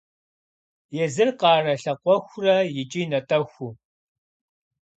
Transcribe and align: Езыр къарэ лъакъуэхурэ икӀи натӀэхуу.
Езыр 1.03 1.29
къарэ 1.39 1.73
лъакъуэхурэ 1.83 2.55
икӀи 2.81 3.03
натӀэхуу. 3.11 3.71